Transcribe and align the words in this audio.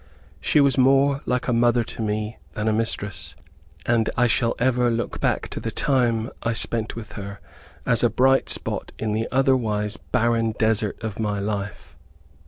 She 0.39 0.59
was 0.59 0.79
more 0.79 1.21
like 1.27 1.47
a 1.47 1.53
mother 1.53 1.83
to 1.83 2.01
me, 2.01 2.39
than 2.55 2.67
a 2.67 2.73
mistress, 2.73 3.35
and 3.85 4.09
I 4.17 4.25
shall 4.25 4.55
ever 4.57 4.89
look 4.89 5.19
back 5.19 5.47
to 5.49 5.59
the 5.59 5.69
time 5.69 6.31
I 6.41 6.53
spent 6.53 6.95
with 6.95 7.11
her, 7.11 7.39
as 7.85 8.03
a 8.03 8.09
bright 8.09 8.49
spot 8.49 8.91
in 8.97 9.13
the 9.13 9.27
otherwise 9.31 9.97
barren 9.97 10.53
desert 10.57 10.97
of 11.03 11.19
my 11.19 11.37
life. 11.37 11.95